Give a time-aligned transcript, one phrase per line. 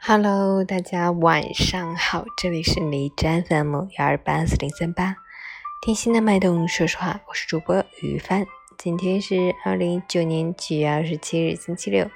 [0.00, 5.16] Hello，大家晚上好，这里是李詹 FM 幺二八四零三八，
[5.82, 6.66] 听心的脉动。
[6.66, 8.46] 说实话，我是主播于帆。
[8.78, 12.08] 今天是二零一九年七月二十七日，星期六，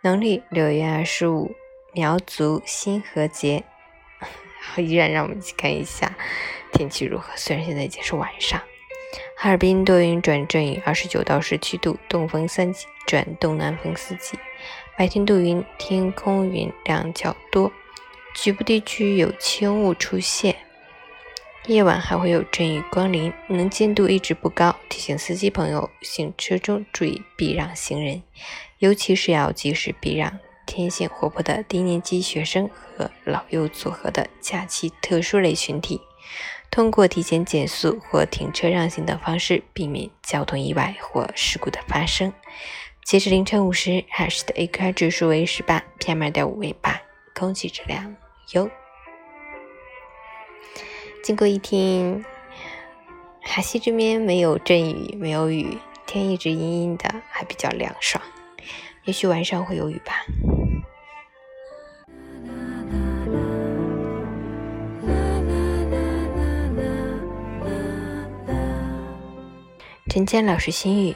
[0.00, 1.54] 农历六月二十五，
[1.92, 3.62] 苗族新河节。
[4.78, 6.16] 依然让我们一起看一下
[6.72, 7.30] 天气如何。
[7.36, 8.60] 虽然现在已经是晚上，
[9.38, 14.38] 哈尔滨多云转阵雨，二十九到十七度，东风三级转东南风四级。
[14.96, 17.70] 白天多云，天空云量较多，
[18.34, 20.56] 局部地区有轻雾出现。
[21.66, 28.22] 夜晚还会有阵雨光临，能见度一直不高，提醒司机朋友行车中注意避让行人，
[28.78, 36.00] 尤其是要及时避让天性活泼的低年级学生和老幼组合的假期特殊类群体。
[36.70, 42.32] 通过提前减速或停车让行等方式，避免交通意外或事故的发生。
[43.02, 47.00] 截至凌晨五时，海市的 AQI 指数为十八，PM 二点五为八，
[47.34, 48.16] 空气质量
[48.52, 48.68] 优。
[51.22, 52.24] 经过一天，
[53.42, 58.22] 海西这边没有阵雨，没有雨，天一直阴阴的，还比较凉爽。
[59.04, 60.24] 也许晚上会有雨吧。
[70.16, 71.14] 陈坚老师心语。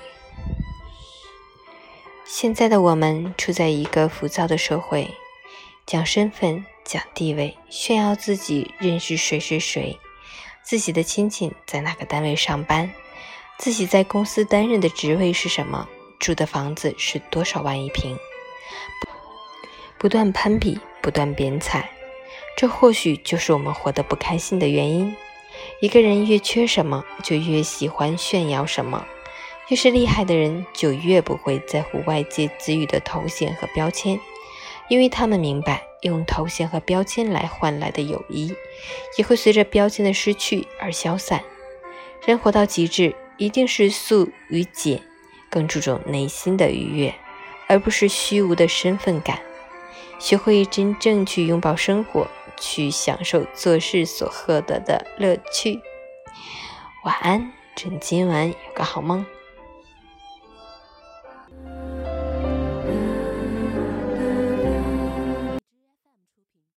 [2.26, 5.10] 现在的我们处在一个浮躁的社会，
[5.86, 9.98] 讲身份、讲地位，炫耀自己认识谁谁谁，
[10.62, 12.92] 自己的亲戚在哪个单位上班，
[13.56, 18.18] 自己在公司担任的职位是什么，住的房子是多少万一平，
[19.96, 21.90] 不断攀比，不断贬彩，
[22.54, 25.16] 这或许就是我们活得不开心的原因。
[25.80, 29.06] 一个人越缺什么，就越喜欢炫耀什么。
[29.68, 34.20] 越是厉害的人，就越不会在乎外界给予的头衔和标签，
[34.90, 38.54] 因为他们明白，用头衔和标签来换来的友谊，
[39.16, 41.42] 也会随着标签的失去而消散。
[42.26, 45.02] 人活到极致，一定是素与简，
[45.48, 47.14] 更注重内心的愉悦，
[47.66, 49.40] 而不是虚无的身份感。
[50.18, 52.26] 学会真正去拥抱生活，
[52.60, 55.80] 去享受做事所获得的乐趣。
[57.04, 59.26] 晚安，祝你今晚有个好梦。